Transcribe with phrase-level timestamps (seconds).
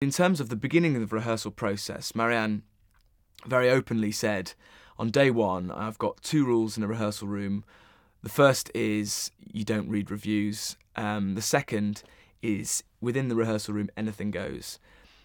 [0.00, 2.62] In terms of the beginning of the rehearsal process, Marianne
[3.44, 4.52] very openly said,
[4.96, 7.64] on day one, I've got two rules in a rehearsal room.
[8.22, 10.76] The first is you don't read reviews.
[10.94, 12.04] Um, the second
[12.42, 14.78] is within the rehearsal room, anything goes.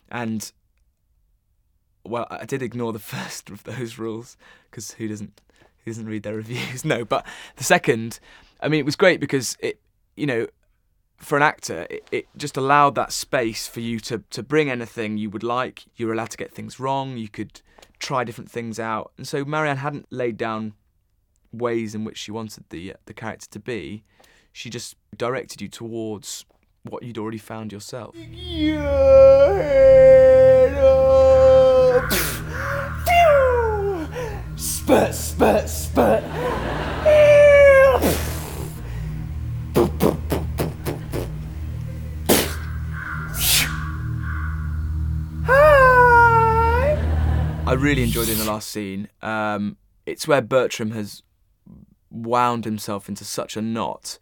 [0.09, 0.51] And
[2.03, 4.37] well, I did ignore the first of those rules
[4.71, 5.39] because who doesn't
[5.85, 6.83] who doesn't read their reviews?
[6.83, 7.27] No, but
[7.57, 8.19] the second,
[8.59, 9.79] I mean, it was great because it,
[10.15, 10.47] you know,
[11.23, 15.17] for an actor, it, it just allowed that space for you to to bring anything
[15.17, 15.85] you would like.
[15.95, 17.17] You were allowed to get things wrong.
[17.17, 17.61] You could
[17.99, 20.73] try different things out, and so Marianne hadn't laid down
[21.51, 24.03] ways in which she wanted the uh, the character to be.
[24.51, 26.45] She just directed you towards
[26.83, 28.15] what you'd already found yourself.
[28.15, 29.92] Spurt,
[47.65, 49.07] I really enjoyed in the last scene.
[49.21, 51.23] Um, it's where Bertram has
[52.11, 54.19] wound himself into such a knot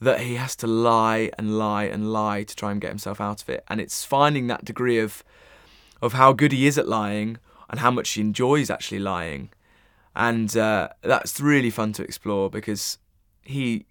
[0.00, 3.42] that he has to lie and lie and lie to try and get himself out
[3.42, 3.62] of it.
[3.68, 5.22] And it's finding that degree of
[6.02, 7.38] of how good he is at lying
[7.70, 9.50] and how much he enjoys actually lying.
[10.14, 12.98] And uh, that's really fun to explore because
[13.42, 13.86] he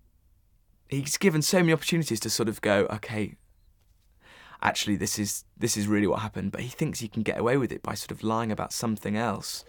[0.89, 3.35] he's given so many opportunities to sort of go, okay,
[4.61, 7.57] actually this is this is really what happened, but he thinks he can get away
[7.57, 9.63] with it by sort of lying about something else.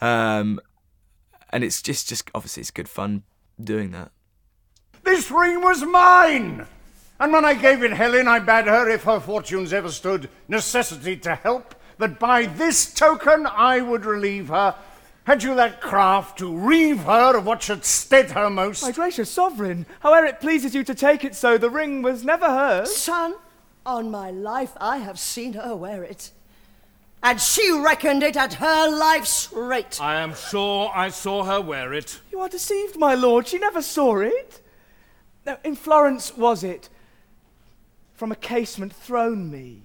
[0.00, 0.60] Um,
[1.50, 3.22] and it's just just obviously it's good fun
[3.62, 4.10] doing that.
[5.02, 6.66] This ring was mine!
[7.18, 11.16] And when I gave it Helen, I bade her, if her fortunes ever stood necessity
[11.18, 14.74] to help, that by this token I would relieve her.
[15.24, 18.82] Had you that craft to reave her of what should stead her most?
[18.82, 22.46] My gracious sovereign, however it pleases you to take it so, the ring was never
[22.46, 22.92] hers.
[22.96, 23.34] Son,
[23.84, 26.30] on my life, I have seen her wear it.
[27.22, 30.00] And she reckoned it at her life's rate.
[30.00, 32.20] I am sure I saw her wear it.
[32.32, 33.46] You are deceived, my lord.
[33.46, 34.60] She never saw it.
[35.46, 36.88] No, in Florence was it?
[38.14, 39.82] From a casement thrown me.